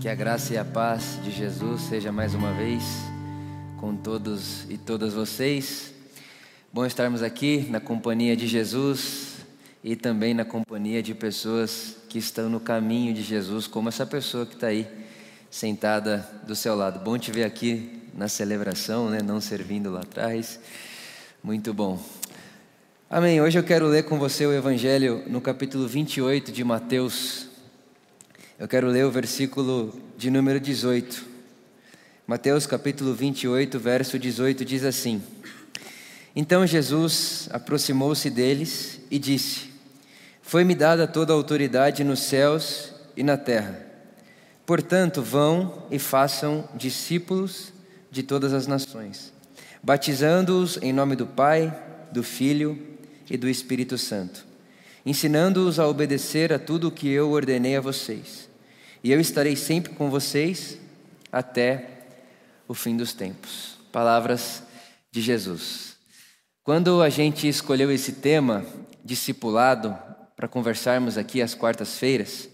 [0.00, 2.82] Que a graça e a paz de Jesus seja mais uma vez
[3.78, 5.92] com todos e todas vocês.
[6.72, 9.44] Bom estarmos aqui na companhia de Jesus
[9.84, 14.46] e também na companhia de pessoas que estão no caminho de Jesus, como essa pessoa
[14.46, 14.88] que está aí
[15.50, 17.04] sentada do seu lado.
[17.04, 19.20] Bom te ver aqui na celebração, né?
[19.22, 20.58] não servindo lá atrás.
[21.44, 22.02] Muito bom.
[23.10, 23.38] Amém.
[23.42, 27.47] Hoje eu quero ler com você o Evangelho no capítulo 28 de Mateus.
[28.58, 31.24] Eu quero ler o versículo de número 18.
[32.26, 35.22] Mateus capítulo 28, verso 18 diz assim:
[36.34, 39.70] Então Jesus aproximou-se deles e disse:
[40.42, 43.80] Foi-me dada toda a autoridade nos céus e na terra.
[44.66, 47.72] Portanto, vão e façam discípulos
[48.10, 49.32] de todas as nações,
[49.80, 51.72] batizando-os em nome do Pai,
[52.10, 52.76] do Filho
[53.30, 54.44] e do Espírito Santo,
[55.06, 58.47] ensinando-os a obedecer a tudo o que eu ordenei a vocês.
[59.02, 60.76] E eu estarei sempre com vocês
[61.30, 62.02] até
[62.66, 63.78] o fim dos tempos.
[63.92, 64.62] Palavras
[65.10, 65.96] de Jesus.
[66.64, 68.66] Quando a gente escolheu esse tema,
[69.04, 69.96] discipulado,
[70.36, 72.48] para conversarmos aqui às quartas-feiras,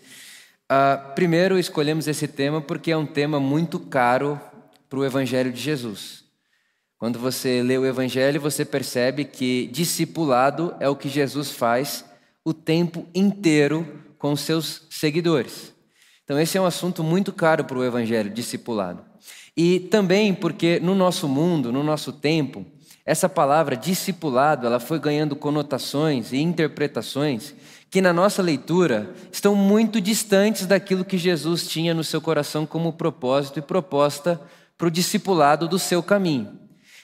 [0.71, 4.41] uh, primeiro escolhemos esse tema porque é um tema muito caro
[4.89, 6.25] para o Evangelho de Jesus.
[6.97, 12.05] Quando você lê o Evangelho, você percebe que discipulado é o que Jesus faz
[12.45, 13.87] o tempo inteiro
[14.19, 15.74] com seus seguidores.
[16.25, 19.05] Então, esse é um assunto muito caro para o Evangelho, discipulado.
[19.57, 22.65] E também porque no nosso mundo, no nosso tempo,
[23.05, 27.55] essa palavra discipulado, ela foi ganhando conotações e interpretações
[27.91, 32.95] que na nossa leitura estão muito distantes daquilo que Jesus tinha no seu coração como
[32.95, 34.41] propósito e proposta
[34.77, 36.59] para o discipulado do seu caminho.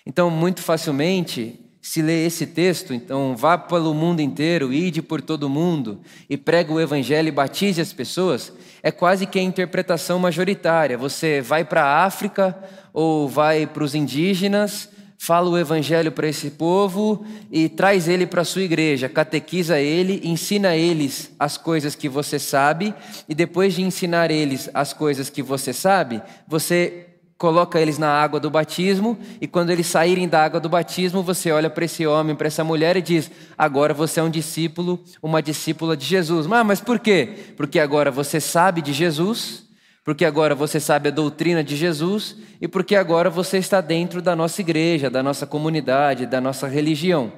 [0.05, 5.49] Então, muito facilmente, se lê esse texto, então vá pelo mundo inteiro, ide por todo
[5.49, 10.99] mundo e prega o evangelho e batize as pessoas, é quase que a interpretação majoritária.
[10.99, 12.57] Você vai para a África
[12.93, 18.43] ou vai para os indígenas, fala o evangelho para esse povo e traz ele para
[18.43, 22.95] a sua igreja, catequiza ele, ensina eles as coisas que você sabe
[23.29, 27.10] e depois de ensinar eles as coisas que você sabe, você
[27.41, 31.51] coloca eles na água do batismo, e quando eles saírem da água do batismo, você
[31.51, 35.41] olha para esse homem, para essa mulher e diz: agora você é um discípulo, uma
[35.41, 36.47] discípula de Jesus.
[36.53, 37.55] Ah, mas por quê?
[37.57, 39.65] Porque agora você sabe de Jesus,
[40.05, 44.37] porque agora você sabe a doutrina de Jesus, e porque agora você está dentro da
[44.37, 47.33] nossa igreja, da nossa comunidade, da nossa religião.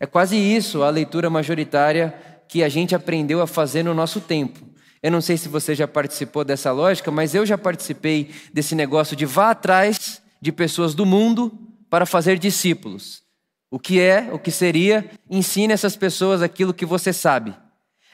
[0.00, 2.12] É quase isso a leitura majoritária
[2.48, 4.73] que a gente aprendeu a fazer no nosso tempo.
[5.04, 9.14] Eu não sei se você já participou dessa lógica, mas eu já participei desse negócio
[9.14, 11.52] de vá atrás de pessoas do mundo
[11.90, 13.22] para fazer discípulos.
[13.70, 17.54] O que é, o que seria, ensine essas pessoas aquilo que você sabe.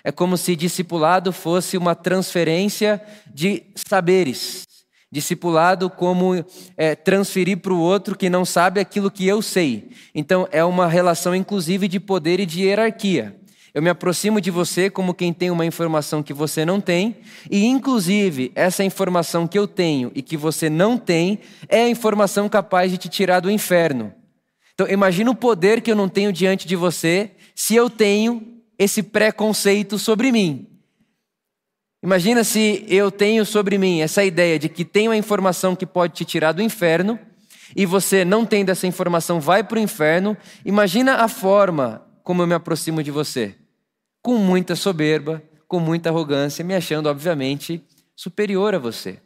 [0.03, 3.01] É como se discipulado fosse uma transferência
[3.33, 4.67] de saberes.
[5.13, 6.45] Discipulado como
[6.77, 9.93] é, transferir para o outro que não sabe aquilo que eu sei.
[10.13, 13.40] Então é uma relação inclusive de poder e de hierarquia.
[13.73, 17.17] Eu me aproximo de você como quem tem uma informação que você não tem,
[17.51, 21.39] e inclusive essa informação que eu tenho e que você não tem
[21.69, 24.13] é a informação capaz de te tirar do inferno.
[24.75, 29.03] Então imagina o poder que eu não tenho diante de você se eu tenho esse
[29.03, 30.67] preconceito sobre mim.
[32.03, 36.15] Imagina se eu tenho sobre mim essa ideia de que tem uma informação que pode
[36.15, 37.19] te tirar do inferno
[37.77, 40.37] e você não tendo essa informação vai para o inferno.
[40.65, 43.57] Imagina a forma como eu me aproximo de você
[44.23, 47.83] com muita soberba, com muita arrogância, me achando, obviamente,
[48.15, 49.19] superior a você.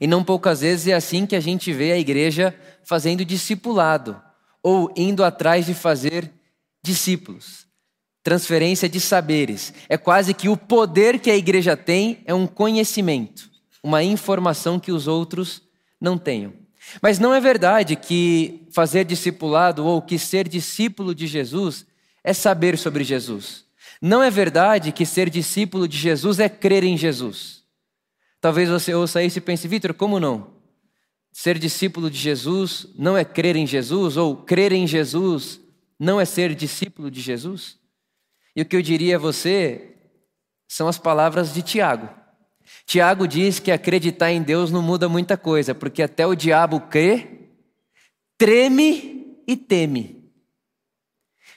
[0.00, 4.20] E não poucas vezes é assim que a gente vê a igreja fazendo discipulado,
[4.62, 6.30] ou indo atrás de fazer
[6.82, 7.66] discípulos.
[8.22, 9.74] Transferência de saberes.
[9.88, 13.50] É quase que o poder que a igreja tem é um conhecimento,
[13.82, 15.62] uma informação que os outros
[16.00, 16.52] não tenham.
[17.02, 21.86] Mas não é verdade que fazer discipulado ou que ser discípulo de Jesus
[22.24, 23.64] é saber sobre Jesus.
[24.00, 27.62] Não é verdade que ser discípulo de Jesus é crer em Jesus.
[28.40, 30.54] Talvez você ouça isso e pense, Vitor, como não?
[31.32, 35.60] Ser discípulo de Jesus não é crer em Jesus, ou crer em Jesus
[35.98, 37.78] não é ser discípulo de Jesus?
[38.56, 39.96] E o que eu diria a você
[40.68, 42.08] são as palavras de Tiago.
[42.86, 47.48] Tiago diz que acreditar em Deus não muda muita coisa, porque até o diabo crê,
[48.38, 50.23] treme e teme.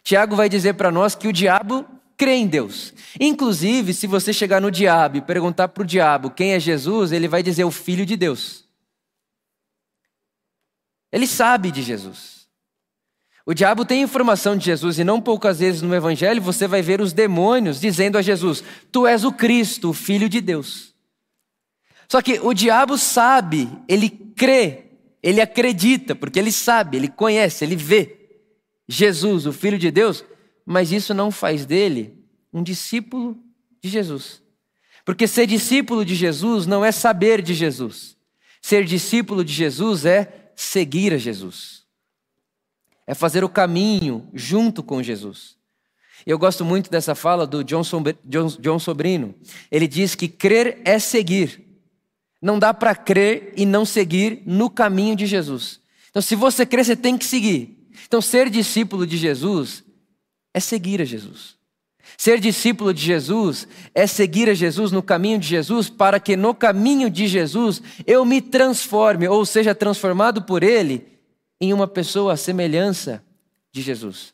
[0.07, 2.93] Tiago vai dizer para nós que o diabo crê em Deus.
[3.19, 7.27] Inclusive, se você chegar no diabo e perguntar para o diabo quem é Jesus, ele
[7.27, 8.63] vai dizer o Filho de Deus.
[11.11, 12.47] Ele sabe de Jesus.
[13.45, 17.01] O diabo tem informação de Jesus e não poucas vezes no Evangelho você vai ver
[17.01, 20.95] os demônios dizendo a Jesus: Tu és o Cristo, o Filho de Deus.
[22.07, 24.85] Só que o diabo sabe, ele crê,
[25.21, 28.26] ele acredita, porque ele sabe, ele conhece, ele vê
[28.87, 30.23] Jesus, o Filho de Deus,
[30.65, 32.17] mas isso não faz dele
[32.53, 33.37] um discípulo
[33.81, 34.41] de Jesus.
[35.05, 38.17] Porque ser discípulo de Jesus não é saber de Jesus.
[38.61, 41.83] Ser discípulo de Jesus é seguir a Jesus.
[43.05, 45.55] É fazer o caminho junto com Jesus.
[46.25, 47.83] Eu gosto muito dessa fala do John,
[48.79, 49.33] Sobrino.
[49.71, 51.65] Ele diz que crer é seguir.
[52.41, 55.79] Não dá para crer e não seguir no caminho de Jesus.
[56.09, 57.76] Então, se você crer, você tem que seguir.
[58.07, 59.83] Então, ser discípulo de Jesus
[60.53, 61.57] é seguir a Jesus.
[62.17, 66.55] Ser discípulo de Jesus é seguir a Jesus no caminho de Jesus, para que no
[66.55, 71.05] caminho de Jesus eu me transforme, ou seja, transformado por Ele
[71.59, 73.23] em uma pessoa à semelhança
[73.73, 74.33] de Jesus.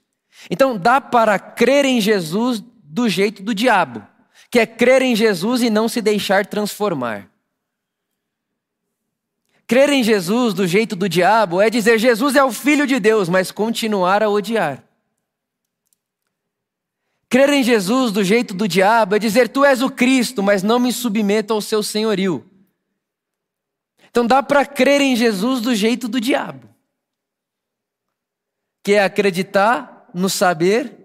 [0.49, 4.05] Então dá para crer em Jesus do jeito do diabo,
[4.51, 7.32] que é crer em Jesus e não se deixar transformar.
[9.73, 13.27] Crer em Jesus do jeito do diabo é dizer Jesus é o filho de Deus,
[13.27, 14.83] mas continuar a odiar.
[17.27, 20.77] Crer em Jesus do jeito do diabo é dizer tu és o Cristo, mas não
[20.77, 22.45] me submeto ao seu senhorio.
[24.11, 26.69] Então dá para crer em Jesus do jeito do diabo,
[28.83, 30.95] que é acreditar no saber,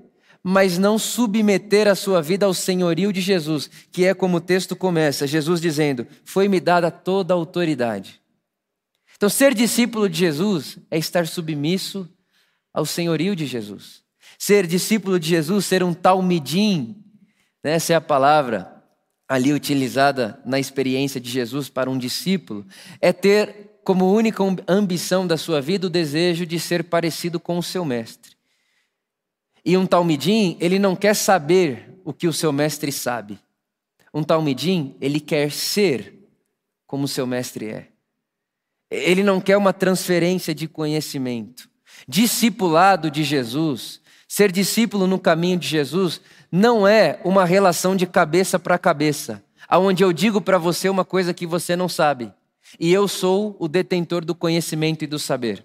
[0.42, 4.76] mas não submeter a sua vida ao senhorio de Jesus, que é como o texto
[4.76, 8.20] começa, Jesus dizendo: Foi-me dada toda a autoridade.
[9.18, 12.08] Então, ser discípulo de Jesus é estar submisso
[12.72, 14.04] ao senhorio de Jesus.
[14.38, 17.04] Ser discípulo de Jesus, ser um talmidim,
[17.64, 17.72] né?
[17.72, 18.72] essa é a palavra
[19.28, 22.64] ali utilizada na experiência de Jesus para um discípulo,
[23.00, 27.62] é ter como única ambição da sua vida o desejo de ser parecido com o
[27.62, 28.36] seu mestre.
[29.64, 33.36] E um talmidim, ele não quer saber o que o seu mestre sabe.
[34.14, 36.14] Um talmidim, ele quer ser
[36.86, 37.97] como o seu mestre é.
[38.90, 41.68] Ele não quer uma transferência de conhecimento.
[42.06, 46.20] Discipulado de Jesus, ser discípulo no caminho de Jesus,
[46.50, 51.34] não é uma relação de cabeça para cabeça, aonde eu digo para você uma coisa
[51.34, 52.32] que você não sabe,
[52.78, 55.64] e eu sou o detentor do conhecimento e do saber.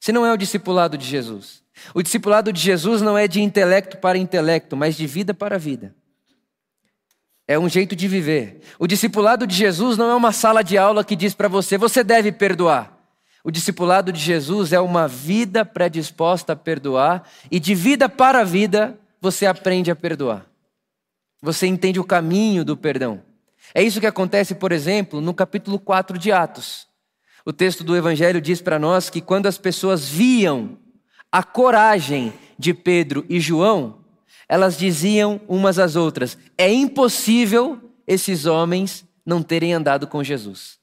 [0.00, 1.62] Esse não é o discipulado de Jesus.
[1.94, 5.94] O discipulado de Jesus não é de intelecto para intelecto, mas de vida para vida.
[7.50, 8.60] É um jeito de viver.
[8.78, 12.04] O discipulado de Jesus não é uma sala de aula que diz para você, você
[12.04, 12.94] deve perdoar.
[13.42, 19.00] O discipulado de Jesus é uma vida predisposta a perdoar, e de vida para vida
[19.18, 20.44] você aprende a perdoar.
[21.40, 23.22] Você entende o caminho do perdão.
[23.74, 26.86] É isso que acontece, por exemplo, no capítulo 4 de Atos.
[27.46, 30.76] O texto do Evangelho diz para nós que quando as pessoas viam
[31.32, 33.97] a coragem de Pedro e João,
[34.48, 40.78] elas diziam umas às outras: é impossível esses homens não terem andado com Jesus.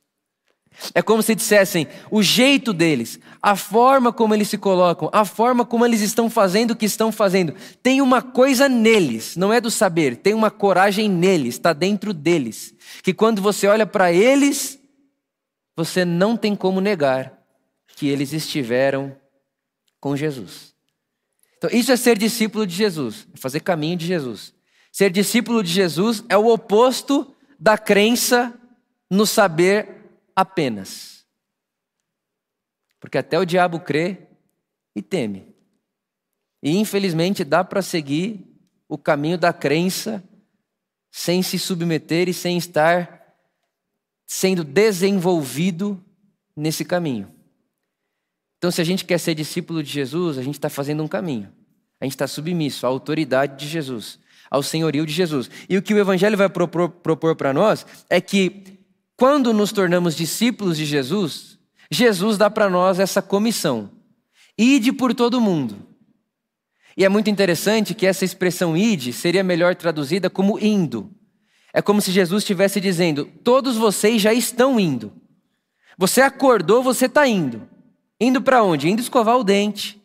[0.93, 5.65] É como se dissessem o jeito deles, a forma como eles se colocam, a forma
[5.65, 7.55] como eles estão fazendo o que estão fazendo.
[7.81, 12.75] Tem uma coisa neles, não é do saber, tem uma coragem neles, está dentro deles.
[13.01, 14.77] Que quando você olha para eles,
[15.77, 17.33] você não tem como negar
[17.95, 19.15] que eles estiveram
[19.99, 20.74] com Jesus.
[21.65, 24.53] Então, isso é ser discípulo de Jesus, é fazer caminho de Jesus.
[24.91, 28.53] Ser discípulo de Jesus é o oposto da crença
[29.09, 31.25] no saber apenas.
[32.99, 34.27] Porque até o diabo crê
[34.95, 35.55] e teme.
[36.61, 38.45] E infelizmente dá para seguir
[38.87, 40.23] o caminho da crença
[41.09, 43.25] sem se submeter e sem estar
[44.27, 45.99] sendo desenvolvido
[46.55, 47.33] nesse caminho.
[48.57, 51.54] Então, se a gente quer ser discípulo de Jesus, a gente está fazendo um caminho.
[52.05, 54.19] A gente está submisso à autoridade de Jesus,
[54.51, 55.49] ao senhorio de Jesus.
[55.67, 58.77] E o que o Evangelho vai propor, para nós é que,
[59.17, 61.57] quando nos tornamos discípulos de Jesus,
[61.89, 63.89] Jesus dá para nós essa comissão:
[64.55, 65.77] ide por todo mundo.
[66.95, 71.09] E é muito interessante que essa expressão ide seria melhor traduzida como indo.
[71.73, 75.11] É como se Jesus estivesse dizendo: todos vocês já estão indo.
[75.97, 77.67] Você acordou, você está indo.
[78.21, 78.87] Indo para onde?
[78.87, 80.04] Indo escovar o dente,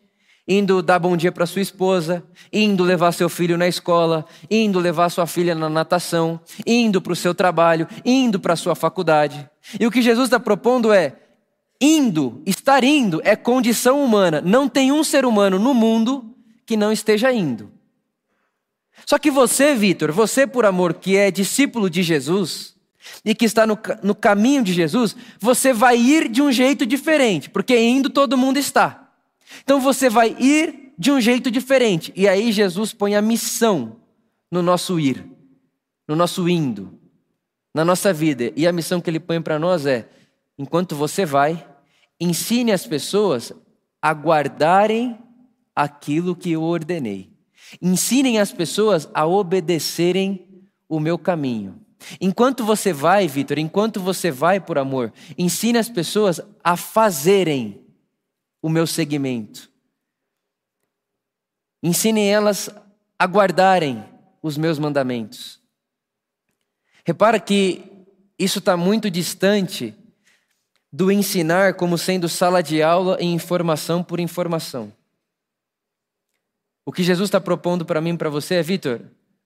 [0.50, 5.08] indo dar bom dia para sua esposa, indo levar seu filho na escola, indo levar
[5.08, 9.48] sua filha na natação, indo para o seu trabalho, indo para sua faculdade.
[9.78, 11.14] E o que Jesus está propondo é:
[11.80, 14.40] indo, estar indo é condição humana.
[14.40, 16.34] Não tem um ser humano no mundo
[16.66, 17.70] que não esteja indo.
[19.06, 22.74] Só que você, Vitor, você por amor que é discípulo de Jesus,
[23.24, 27.48] e que está no, no caminho de Jesus, você vai ir de um jeito diferente,
[27.48, 28.99] porque indo todo mundo está.
[29.62, 32.12] Então você vai ir de um jeito diferente.
[32.14, 33.96] E aí Jesus põe a missão
[34.50, 35.24] no nosso ir,
[36.08, 36.98] no nosso indo.
[37.74, 38.52] na nossa vida.
[38.56, 40.08] E a missão que ele põe para nós é:
[40.58, 41.66] enquanto você vai,
[42.20, 43.52] ensine as pessoas
[44.02, 45.18] a guardarem
[45.74, 47.30] aquilo que eu ordenei.
[47.80, 50.48] Ensinem as pessoas a obedecerem
[50.88, 51.80] o meu caminho.
[52.20, 57.79] Enquanto você vai, Vitor, enquanto você vai por amor, ensine as pessoas a fazerem
[58.62, 59.70] o meu segmento.
[61.82, 62.68] Ensinem elas
[63.18, 64.04] a guardarem
[64.42, 65.60] os meus mandamentos.
[67.04, 67.84] Repara que
[68.38, 69.94] isso está muito distante
[70.92, 74.92] do ensinar como sendo sala de aula e informação por informação.
[76.84, 79.00] O que Jesus está propondo para mim e para você é, Vitor,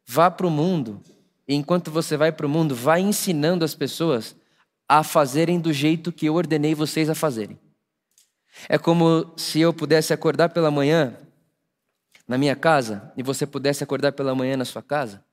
[0.07, 1.03] vá para o mundo
[1.47, 4.35] e enquanto você vai para o mundo, vá ensinando as pessoas
[4.89, 7.59] a fazerem do jeito que eu ordenei vocês a fazerem.
[8.69, 11.17] É como se eu pudesse acordar pela manhã
[12.27, 15.25] na minha casa e você pudesse acordar pela manhã na sua casa.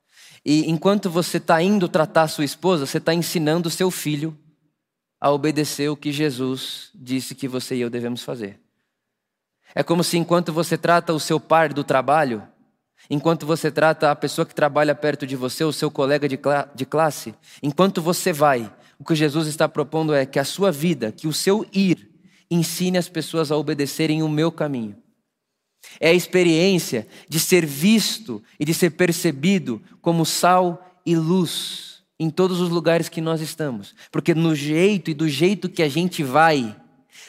[0.44, 4.36] E enquanto você está indo tratar sua esposa, você está ensinando seu filho
[5.20, 8.60] a obedecer o que Jesus disse que você e eu devemos fazer.
[9.74, 12.42] É como se enquanto você trata o seu par do trabalho,
[13.08, 16.38] enquanto você trata a pessoa que trabalha perto de você, o seu colega de,
[16.74, 21.12] de classe, enquanto você vai, o que Jesus está propondo é que a sua vida,
[21.12, 22.11] que o seu ir,
[22.54, 24.96] ensine as pessoas a obedecerem o meu caminho.
[25.98, 32.30] É a experiência de ser visto e de ser percebido como sal e luz em
[32.30, 33.94] todos os lugares que nós estamos.
[34.10, 36.76] Porque no jeito e do jeito que a gente vai,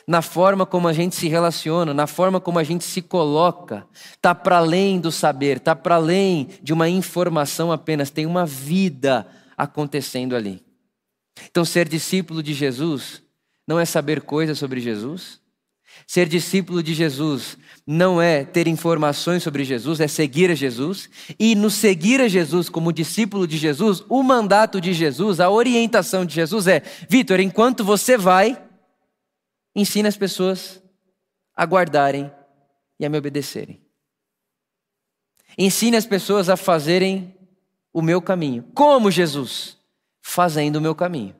[0.07, 4.35] na forma como a gente se relaciona, na forma como a gente se coloca, está
[4.35, 9.25] para além do saber, está para além de uma informação apenas, tem uma vida
[9.57, 10.63] acontecendo ali.
[11.49, 13.22] Então, ser discípulo de Jesus
[13.67, 15.41] não é saber coisas sobre Jesus.
[16.07, 21.09] Ser discípulo de Jesus não é ter informações sobre Jesus, é seguir a Jesus.
[21.39, 26.25] E no seguir a Jesus como discípulo de Jesus, o mandato de Jesus, a orientação
[26.25, 28.61] de Jesus é: Vitor, enquanto você vai,
[29.75, 30.81] ensina as pessoas
[31.55, 32.31] a guardarem
[32.99, 33.81] e a me obedecerem.
[35.57, 37.35] Ensine as pessoas a fazerem
[37.93, 38.63] o meu caminho.
[38.73, 39.77] Como Jesus?
[40.21, 41.35] Fazendo o meu caminho.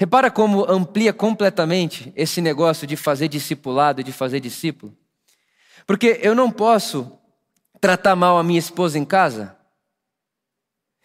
[0.00, 4.96] Repara como amplia completamente esse negócio de fazer discipulado, de fazer discípulo.
[5.86, 7.12] Porque eu não posso
[7.78, 9.54] tratar mal a minha esposa em casa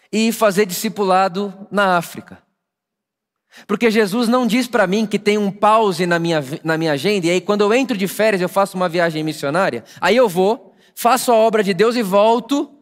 [0.09, 2.41] e fazer discipulado na África.
[3.67, 7.27] Porque Jesus não diz para mim que tem um pause na minha, na minha agenda,
[7.27, 10.73] e aí quando eu entro de férias eu faço uma viagem missionária, aí eu vou,
[10.95, 12.73] faço a obra de Deus e volto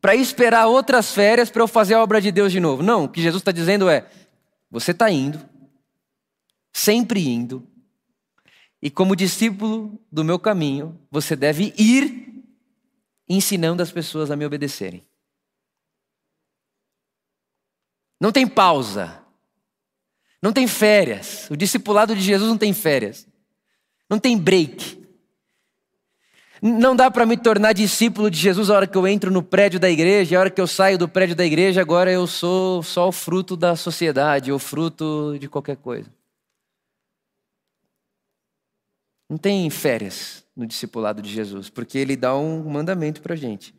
[0.00, 2.82] para esperar outras férias para eu fazer a obra de Deus de novo.
[2.82, 4.06] Não, o que Jesus está dizendo é:
[4.68, 5.48] você está indo,
[6.72, 7.66] sempre indo,
[8.82, 12.44] e como discípulo do meu caminho, você deve ir
[13.28, 15.06] ensinando as pessoas a me obedecerem.
[18.18, 19.22] Não tem pausa.
[20.42, 21.48] Não tem férias.
[21.50, 23.26] O discipulado de Jesus não tem férias.
[24.08, 24.98] Não tem break.
[26.62, 29.80] Não dá para me tornar discípulo de Jesus a hora que eu entro no prédio
[29.80, 33.08] da igreja, a hora que eu saio do prédio da igreja, agora eu sou só
[33.08, 36.10] o fruto da sociedade, ou fruto de qualquer coisa.
[39.30, 43.72] Não tem férias no discipulado de Jesus, porque ele dá um mandamento para a gente.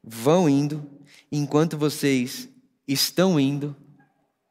[0.00, 0.88] Vão indo,
[1.32, 2.48] enquanto vocês
[2.86, 3.74] estão indo,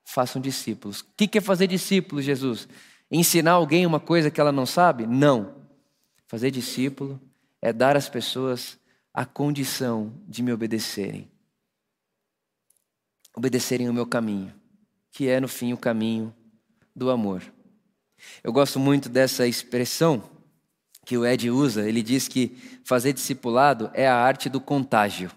[0.03, 0.99] façam discípulos.
[0.99, 2.67] O que é fazer discípulos, Jesus?
[3.09, 5.07] Ensinar alguém uma coisa que ela não sabe?
[5.07, 5.55] Não.
[6.27, 7.17] Fazer discípulo
[7.61, 8.77] é dar às pessoas
[9.13, 11.31] a condição de me obedecerem.
[13.33, 14.53] Obedecerem o meu caminho,
[15.13, 16.35] que é, no fim, o caminho
[16.93, 17.52] do amor.
[18.43, 20.23] Eu gosto muito dessa expressão
[21.05, 21.87] que o Ed usa.
[21.87, 25.31] Ele diz que fazer discipulado é a arte do contágio.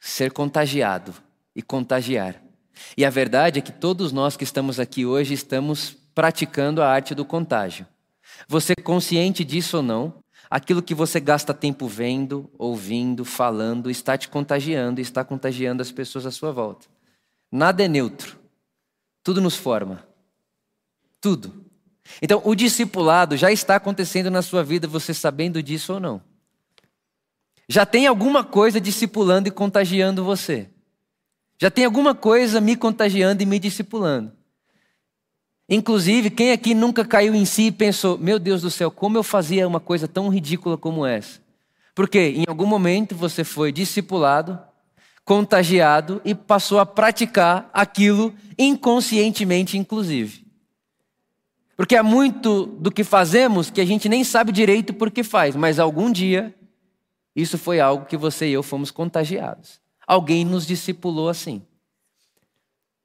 [0.00, 1.14] Ser contagiado
[1.54, 2.42] e contagiar.
[2.96, 7.14] E a verdade é que todos nós que estamos aqui hoje estamos praticando a arte
[7.14, 7.86] do contágio.
[8.48, 14.28] Você consciente disso ou não, aquilo que você gasta tempo vendo, ouvindo, falando, está te
[14.28, 16.86] contagiando e está contagiando as pessoas à sua volta.
[17.50, 18.38] Nada é neutro.
[19.22, 20.11] Tudo nos forma.
[21.22, 21.64] Tudo.
[22.20, 26.20] Então, o discipulado já está acontecendo na sua vida, você sabendo disso ou não.
[27.68, 30.68] Já tem alguma coisa discipulando e contagiando você.
[31.60, 34.32] Já tem alguma coisa me contagiando e me discipulando.
[35.68, 39.22] Inclusive, quem aqui nunca caiu em si e pensou: meu Deus do céu, como eu
[39.22, 41.40] fazia uma coisa tão ridícula como essa?
[41.94, 44.58] Porque em algum momento você foi discipulado,
[45.24, 50.41] contagiado e passou a praticar aquilo inconscientemente, inclusive.
[51.82, 55.56] Porque há muito do que fazemos que a gente nem sabe direito por que faz,
[55.56, 56.54] mas algum dia
[57.34, 59.80] isso foi algo que você e eu fomos contagiados.
[60.06, 61.60] Alguém nos discipulou assim.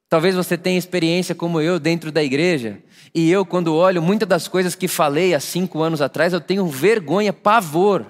[0.08, 2.80] Talvez você tenha experiência como eu dentro da igreja,
[3.16, 6.68] e eu, quando olho muitas das coisas que falei há cinco anos atrás, eu tenho
[6.68, 8.06] vergonha, pavor.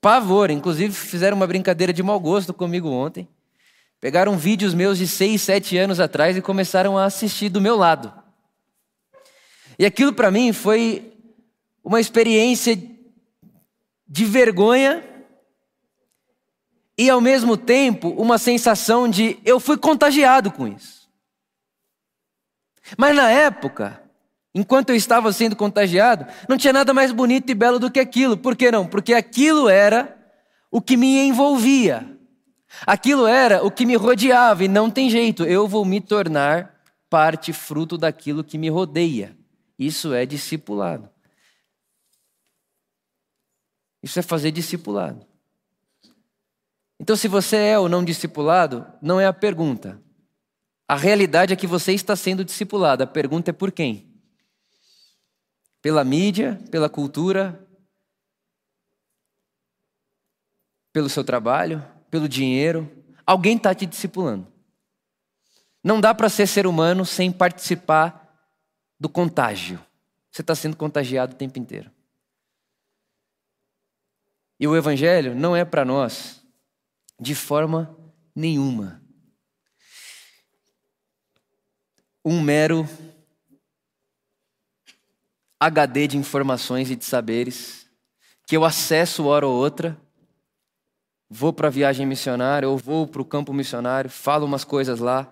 [0.00, 0.50] Pavor.
[0.50, 3.28] Inclusive, fizeram uma brincadeira de mau gosto comigo ontem.
[4.00, 8.25] Pegaram vídeos meus de seis, sete anos atrás e começaram a assistir do meu lado.
[9.78, 11.12] E aquilo para mim foi
[11.84, 12.76] uma experiência
[14.08, 15.04] de vergonha
[16.98, 21.08] e ao mesmo tempo uma sensação de eu fui contagiado com isso.
[22.96, 24.00] Mas na época,
[24.54, 28.36] enquanto eu estava sendo contagiado, não tinha nada mais bonito e belo do que aquilo.
[28.36, 28.86] Por que não?
[28.86, 30.16] Porque aquilo era
[30.70, 32.16] o que me envolvia.
[32.86, 36.74] Aquilo era o que me rodeava e não tem jeito, eu vou me tornar
[37.08, 39.36] parte, fruto daquilo que me rodeia.
[39.78, 41.10] Isso é discipulado.
[44.02, 45.26] Isso é fazer discipulado.
[46.98, 50.02] Então, se você é ou não discipulado, não é a pergunta.
[50.88, 53.02] A realidade é que você está sendo discipulado.
[53.02, 54.14] A pergunta é por quem?
[55.82, 57.66] Pela mídia, pela cultura,
[60.92, 62.90] pelo seu trabalho, pelo dinheiro.
[63.26, 64.50] Alguém está te discipulando.
[65.84, 68.25] Não dá para ser ser humano sem participar
[68.98, 69.80] do contágio.
[70.30, 71.90] Você está sendo contagiado o tempo inteiro.
[74.58, 76.42] E o Evangelho não é para nós
[77.20, 77.96] de forma
[78.34, 79.02] nenhuma.
[82.24, 82.88] Um mero
[85.58, 87.86] HD de informações e de saberes
[88.46, 90.00] que eu acesso hora ou outra,
[91.28, 95.28] vou para a viagem missionária ou vou para o campo missionário, falo umas coisas lá,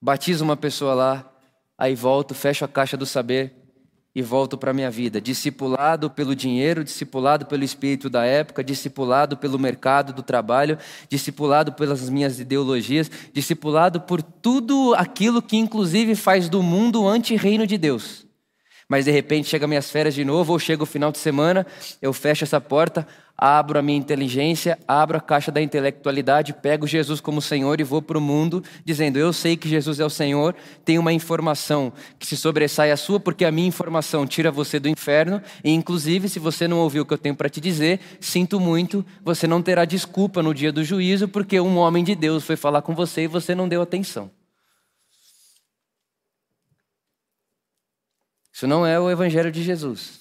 [0.00, 1.35] batizo uma pessoa lá,
[1.78, 3.54] aí volto, fecho a caixa do saber
[4.14, 5.20] e volto para a minha vida.
[5.20, 10.78] Discipulado pelo dinheiro, discipulado pelo espírito da época, discipulado pelo mercado do trabalho,
[11.08, 17.76] discipulado pelas minhas ideologias, discipulado por tudo aquilo que inclusive faz do mundo anti-reino de
[17.76, 18.25] Deus.
[18.88, 21.66] Mas de repente chega minhas férias de novo, ou chega o final de semana,
[22.00, 27.20] eu fecho essa porta, abro a minha inteligência, abro a caixa da intelectualidade, pego Jesus
[27.20, 30.54] como Senhor e vou para o mundo dizendo: Eu sei que Jesus é o Senhor,
[30.84, 34.88] tenho uma informação que se sobressai a sua, porque a minha informação tira você do
[34.88, 38.60] inferno, e inclusive, se você não ouviu o que eu tenho para te dizer, sinto
[38.60, 42.56] muito, você não terá desculpa no dia do juízo, porque um homem de Deus foi
[42.56, 44.30] falar com você e você não deu atenção.
[48.56, 50.18] Isso não é o Evangelho de Jesus.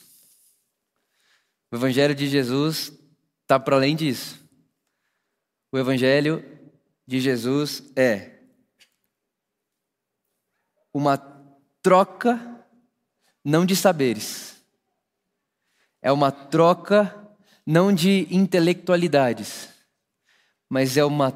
[1.71, 2.91] O Evangelho de Jesus
[3.41, 4.45] está para além disso.
[5.71, 6.43] O Evangelho
[7.07, 8.41] de Jesus é
[10.93, 11.17] uma
[11.81, 12.67] troca
[13.41, 14.61] não de saberes,
[16.01, 17.15] é uma troca
[17.65, 19.69] não de intelectualidades,
[20.67, 21.31] mas é uma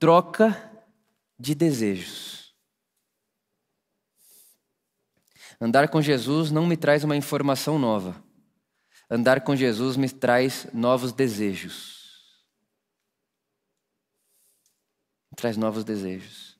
[0.00, 0.68] troca
[1.38, 2.39] de desejos.
[5.60, 8.22] Andar com Jesus não me traz uma informação nova.
[9.10, 12.44] Andar com Jesus me traz novos desejos.
[15.30, 16.58] Me traz novos desejos.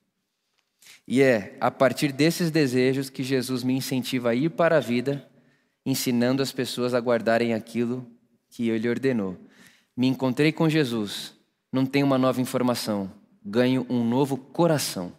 [1.08, 5.28] E é a partir desses desejos que Jesus me incentiva a ir para a vida,
[5.84, 8.06] ensinando as pessoas a guardarem aquilo
[8.50, 9.36] que ele ordenou.
[9.96, 11.34] Me encontrei com Jesus,
[11.72, 13.10] não tenho uma nova informação,
[13.44, 15.12] ganho um novo coração.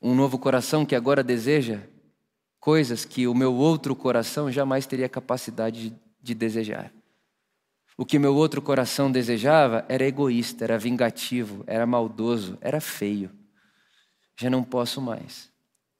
[0.00, 1.80] Um novo coração que agora deseja
[2.60, 6.92] coisas que o meu outro coração jamais teria capacidade de, de desejar.
[7.96, 13.30] O que meu outro coração desejava era egoísta, era vingativo, era maldoso, era feio.
[14.38, 15.50] Já não posso mais.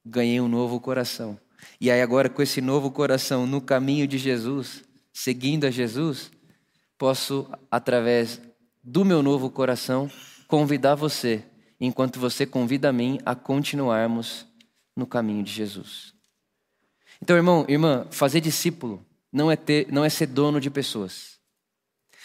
[0.05, 1.37] Ganhei um novo coração.
[1.81, 6.31] E aí, agora, com esse novo coração no caminho de Jesus, seguindo a Jesus,
[6.97, 8.41] posso, através
[8.83, 10.09] do meu novo coração,
[10.47, 11.45] convidar você,
[11.81, 14.47] enquanto você convida a mim a continuarmos
[14.97, 16.14] no caminho de Jesus.
[17.23, 21.38] Então, irmão, irmã, fazer discípulo não é, ter, não é ser dono de pessoas.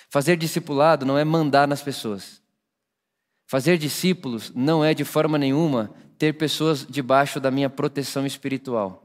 [0.09, 2.41] Fazer discipulado não é mandar nas pessoas.
[3.47, 9.03] Fazer discípulos não é de forma nenhuma ter pessoas debaixo da minha proteção espiritual.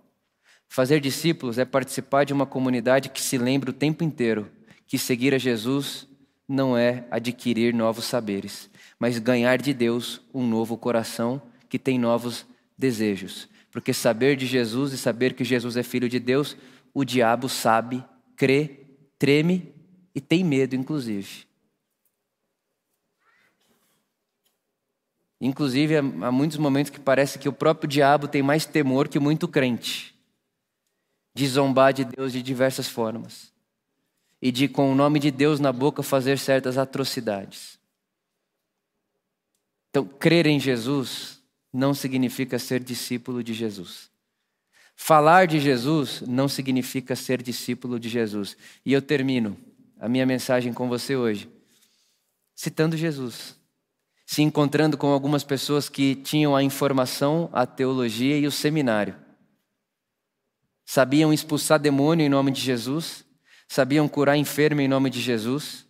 [0.68, 4.50] Fazer discípulos é participar de uma comunidade que se lembra o tempo inteiro
[4.86, 6.08] que seguir a Jesus
[6.48, 12.46] não é adquirir novos saberes, mas ganhar de Deus um novo coração que tem novos
[12.76, 13.48] desejos.
[13.70, 16.56] Porque saber de Jesus e saber que Jesus é filho de Deus,
[16.92, 18.86] o diabo sabe, crê,
[19.18, 19.72] treme
[20.14, 21.46] e tem medo, inclusive.
[25.40, 29.46] Inclusive, há muitos momentos que parece que o próprio diabo tem mais temor que muito
[29.46, 30.18] crente
[31.32, 33.52] de zombar de Deus de diversas formas.
[34.40, 37.77] e de, com o nome de Deus na boca, fazer certas atrocidades.
[39.90, 44.10] Então, crer em Jesus não significa ser discípulo de Jesus.
[45.00, 48.56] Falar de Jesus não significa ser discípulo de Jesus.
[48.84, 49.56] E eu termino
[50.00, 51.48] a minha mensagem com você hoje,
[52.52, 53.56] citando Jesus,
[54.26, 59.16] se encontrando com algumas pessoas que tinham a informação, a teologia e o seminário.
[60.84, 63.24] Sabiam expulsar demônio em nome de Jesus,
[63.68, 65.86] sabiam curar enfermo em nome de Jesus,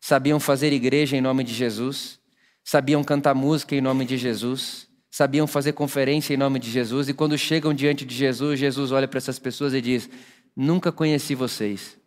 [0.00, 2.19] sabiam fazer igreja em nome de Jesus,
[2.64, 7.14] sabiam cantar música em nome de Jesus, sabiam fazer conferência em nome de Jesus, e
[7.14, 10.08] quando chegam diante de Jesus, Jesus olha para essas pessoas e diz:
[10.56, 11.98] Nunca conheci vocês.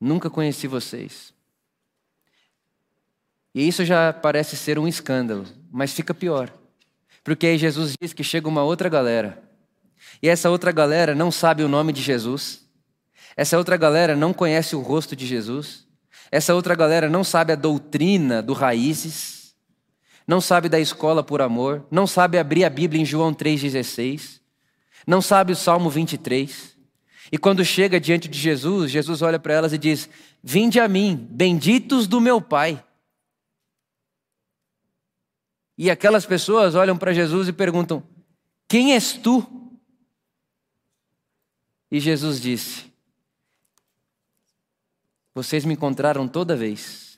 [0.00, 1.34] Nunca conheci vocês.
[3.54, 6.52] E isso já parece ser um escândalo, mas fica pior.
[7.24, 9.42] Porque aí Jesus diz que chega uma outra galera.
[10.22, 12.64] E essa outra galera não sabe o nome de Jesus.
[13.36, 15.87] Essa outra galera não conhece o rosto de Jesus.
[16.30, 19.56] Essa outra galera não sabe a doutrina do Raízes.
[20.26, 21.86] Não sabe da escola por amor.
[21.90, 24.40] Não sabe abrir a Bíblia em João 3,16.
[25.06, 26.76] Não sabe o Salmo 23.
[27.32, 30.08] E quando chega diante de Jesus, Jesus olha para elas e diz:
[30.42, 32.82] Vinde a mim, benditos do meu Pai.
[35.76, 38.02] E aquelas pessoas olham para Jesus e perguntam:
[38.66, 39.46] Quem és tu?
[41.90, 42.87] E Jesus disse:
[45.38, 47.16] Vocês me encontraram toda vez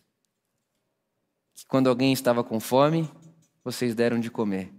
[1.55, 3.09] que quando alguém estava com fome,
[3.65, 4.71] vocês deram de comer.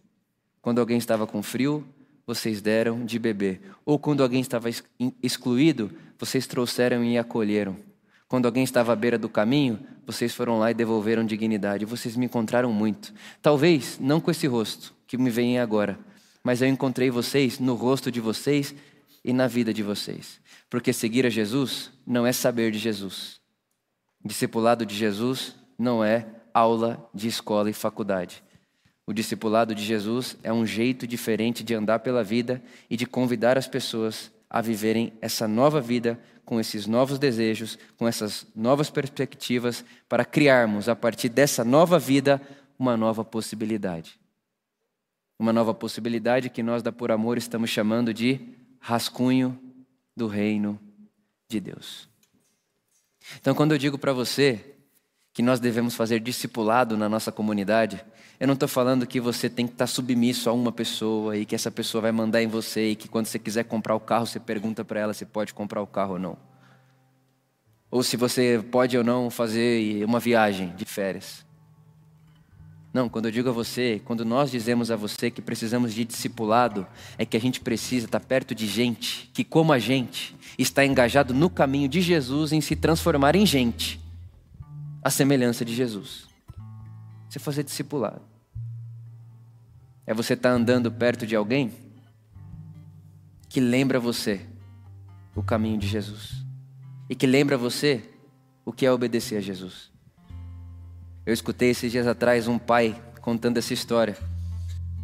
[0.61, 1.83] Quando alguém estava com frio,
[2.23, 3.59] vocês deram de beber.
[3.83, 4.69] Ou quando alguém estava
[5.23, 7.77] excluído, vocês trouxeram e acolheram.
[8.27, 11.83] Quando alguém estava à beira do caminho, vocês foram lá e devolveram dignidade.
[11.83, 13.11] Vocês me encontraram muito.
[13.41, 15.97] Talvez não com esse rosto que me vem agora,
[16.43, 18.75] mas eu encontrei vocês no rosto de vocês
[19.23, 20.39] e na vida de vocês.
[20.69, 23.39] Porque seguir a Jesus não é saber de Jesus.
[24.23, 28.43] Discipulado de Jesus não é aula de escola e faculdade.
[29.05, 33.57] O discipulado de Jesus é um jeito diferente de andar pela vida e de convidar
[33.57, 39.85] as pessoas a viverem essa nova vida com esses novos desejos, com essas novas perspectivas,
[40.09, 42.41] para criarmos a partir dessa nova vida
[42.77, 44.19] uma nova possibilidade.
[45.39, 48.39] Uma nova possibilidade que nós da Por Amor estamos chamando de
[48.81, 49.57] rascunho
[50.17, 50.77] do reino
[51.47, 52.09] de Deus.
[53.39, 54.75] Então, quando eu digo para você
[55.31, 58.03] que nós devemos fazer discipulado na nossa comunidade,
[58.39, 61.45] eu não estou falando que você tem que estar tá submisso a uma pessoa e
[61.45, 64.25] que essa pessoa vai mandar em você e que quando você quiser comprar o carro,
[64.25, 66.37] você pergunta para ela se pode comprar o carro ou não.
[67.91, 71.45] Ou se você pode ou não fazer uma viagem de férias.
[72.93, 76.85] Não, quando eu digo a você, quando nós dizemos a você que precisamos de discipulado,
[77.17, 81.33] é que a gente precisa estar perto de gente que, como a gente, está engajado
[81.33, 83.99] no caminho de Jesus em se transformar em gente,
[85.01, 86.27] a semelhança de Jesus.
[87.29, 88.21] Você fazer discipulado.
[90.05, 91.71] É você estar andando perto de alguém
[93.47, 94.45] que lembra você
[95.33, 96.45] o caminho de Jesus
[97.09, 98.03] e que lembra você
[98.65, 99.90] o que é obedecer a Jesus.
[101.25, 104.17] Eu escutei esses dias atrás um pai contando essa história.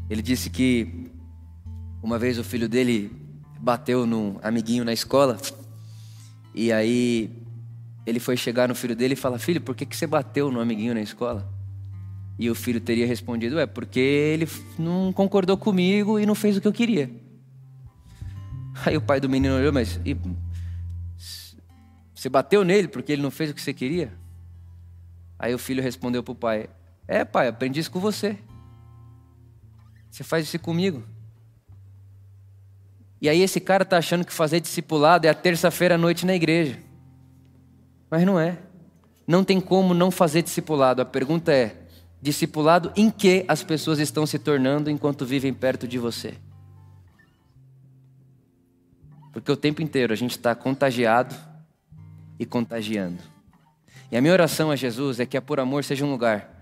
[0.10, 1.12] Ele disse que
[2.02, 3.12] uma vez o filho dele
[3.60, 5.38] bateu num amiguinho na escola
[6.54, 7.30] e aí
[8.04, 10.60] ele foi chegar no filho dele e fala: Filho, por que, que você bateu no
[10.60, 11.48] amiguinho na escola?
[12.40, 14.48] E o filho teria respondido: É porque ele
[14.80, 17.12] não concordou comigo e não fez o que eu queria.
[18.86, 20.18] Aí o pai do menino olhou: Mas e,
[22.16, 24.12] você bateu nele porque ele não fez o que você queria?
[25.40, 26.70] Aí o filho respondeu para o pai:
[27.08, 28.38] É, pai, aprendi isso com você.
[30.10, 31.04] Você faz isso comigo.
[33.22, 36.36] E aí esse cara está achando que fazer discipulado é a terça-feira à noite na
[36.36, 36.80] igreja.
[38.10, 38.60] Mas não é.
[39.28, 41.02] Não tem como não fazer discipulado.
[41.02, 41.88] A pergunta é:
[42.22, 46.36] Discipulado em que as pessoas estão se tornando enquanto vivem perto de você.
[49.32, 51.36] Porque o tempo inteiro a gente está contagiado
[52.40, 53.22] e contagiando.
[54.12, 56.56] E a minha oração a Jesus é que a Por Amor seja um lugar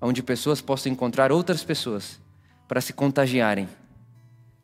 [0.00, 2.20] onde pessoas possam encontrar outras pessoas
[2.68, 3.68] para se contagiarem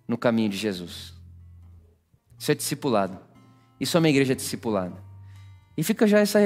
[0.06, 1.14] no caminho de Jesus.
[2.38, 3.18] Isso é discipulado.
[3.80, 4.96] Isso é uma igreja discipulada.
[5.76, 6.38] E fica já essa,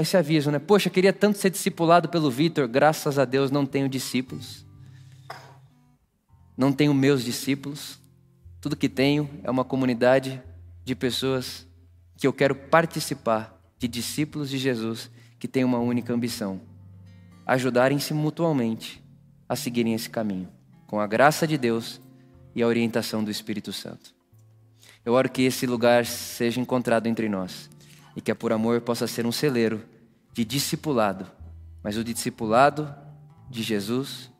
[0.00, 0.58] esse aviso, né?
[0.58, 4.64] Poxa, queria tanto ser discipulado pelo Vitor, graças a Deus não tenho discípulos.
[6.56, 7.98] Não tenho meus discípulos.
[8.60, 10.40] Tudo que tenho é uma comunidade
[10.84, 11.66] de pessoas
[12.16, 16.60] que eu quero participar, de discípulos de Jesus que têm uma única ambição:
[17.46, 19.02] ajudarem-se mutuamente
[19.48, 20.48] a seguirem esse caminho,
[20.86, 22.00] com a graça de Deus
[22.54, 24.14] e a orientação do Espírito Santo.
[25.04, 27.70] Eu oro que esse lugar seja encontrado entre nós
[28.14, 29.82] e que Por Amor possa ser um celeiro
[30.32, 31.26] de discipulado,
[31.82, 32.94] mas o discipulado
[33.48, 34.30] de Jesus,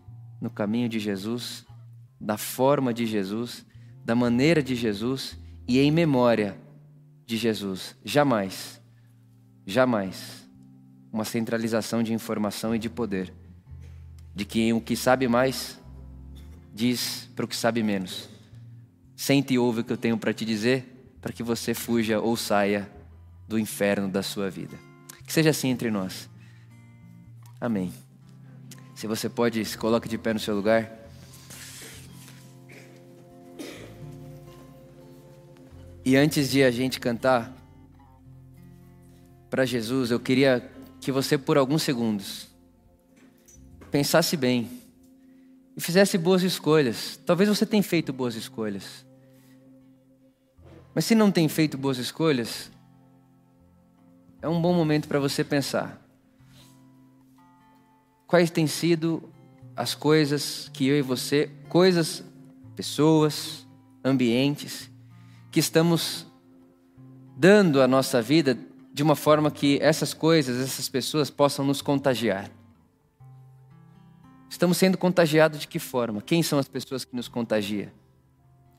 [0.40, 1.64] no caminho de Jesus,
[2.20, 3.64] da forma de Jesus,
[4.04, 6.58] da maneira de Jesus e em memória
[7.24, 7.96] de Jesus.
[8.04, 8.77] Jamais,
[9.68, 10.48] jamais
[11.12, 13.30] uma centralização de informação e de poder,
[14.34, 15.78] de que o que sabe mais
[16.74, 18.30] diz para o que sabe menos.
[19.14, 22.34] Sente e ouve o que eu tenho para te dizer, para que você fuja ou
[22.34, 22.90] saia
[23.46, 24.78] do inferno da sua vida.
[25.26, 26.30] Que seja assim entre nós.
[27.60, 27.92] Amém.
[28.94, 30.90] Se você pode, se coloque de pé no seu lugar.
[36.04, 37.57] E antes de a gente cantar
[39.50, 42.48] para Jesus, eu queria que você, por alguns segundos,
[43.90, 44.70] pensasse bem
[45.76, 47.18] e fizesse boas escolhas.
[47.24, 49.06] Talvez você tenha feito boas escolhas.
[50.94, 52.70] Mas se não tem feito boas escolhas,
[54.42, 56.00] é um bom momento para você pensar.
[58.26, 59.22] Quais têm sido
[59.74, 62.22] as coisas que eu e você, coisas,
[62.74, 63.66] pessoas,
[64.04, 64.90] ambientes,
[65.50, 66.26] que estamos
[67.36, 68.58] dando à nossa vida
[68.98, 72.50] de uma forma que essas coisas, essas pessoas possam nos contagiar.
[74.50, 76.20] Estamos sendo contagiados de que forma?
[76.20, 77.92] Quem são as pessoas que nos contagiam?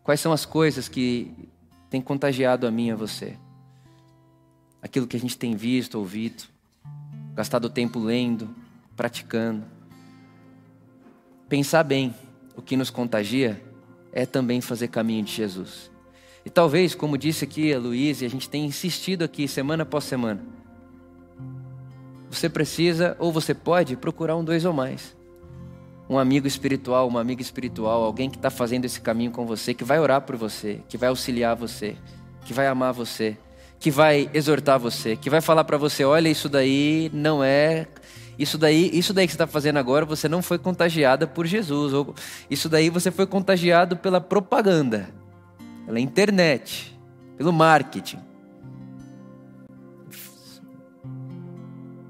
[0.04, 1.34] Quais são as coisas que
[1.90, 3.38] têm contagiado a mim e a você?
[4.82, 6.44] Aquilo que a gente tem visto, ouvido,
[7.34, 8.54] gastado tempo lendo,
[8.98, 9.66] praticando.
[11.48, 12.14] Pensar bem,
[12.58, 13.64] o que nos contagia
[14.12, 15.90] é também fazer caminho de Jesus.
[16.46, 20.06] E talvez, como disse aqui a Luísa, e a gente tem insistido aqui semana após
[20.06, 20.42] semana,
[22.30, 25.18] você precisa ou você pode procurar um dois ou mais.
[26.10, 29.84] Um amigo espiritual, uma amiga espiritual, alguém que está fazendo esse caminho com você, que
[29.84, 31.96] vai orar por você, que vai auxiliar você,
[32.46, 33.38] que vai amar você,
[33.80, 37.88] que vai exortar você, que vai falar para você: olha, isso daí não é.
[38.40, 41.94] Isso daí, isso daí que você está fazendo agora, você não foi contagiada por Jesus.
[41.94, 42.16] Ou
[42.50, 45.10] isso daí você foi contagiado pela propaganda
[45.90, 46.96] pela internet,
[47.36, 48.20] pelo marketing.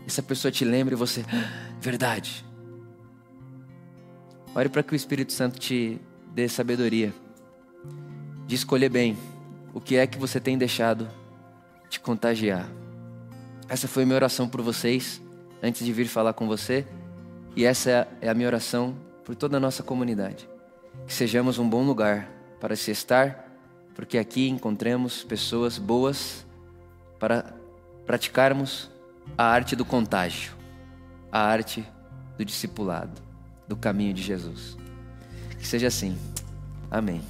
[0.05, 2.45] Essa pessoa te lembra e você, ah, verdade.
[4.53, 5.97] Ore para que o Espírito Santo te
[6.33, 7.13] dê sabedoria
[8.45, 9.17] de escolher bem
[9.73, 11.07] o que é que você tem deixado
[11.89, 12.69] te contagiar.
[13.69, 15.21] Essa foi a minha oração por vocês
[15.63, 16.85] antes de vir falar com você,
[17.55, 20.49] e essa é a minha oração por toda a nossa comunidade.
[21.07, 23.48] Que sejamos um bom lugar para se estar
[23.99, 26.45] porque aqui encontramos pessoas boas
[27.19, 27.53] para
[28.05, 28.89] praticarmos
[29.37, 30.53] a arte do contágio,
[31.29, 31.85] a arte
[32.37, 33.21] do discipulado,
[33.67, 34.77] do caminho de Jesus.
[35.57, 36.17] Que seja assim.
[36.89, 37.21] Amém.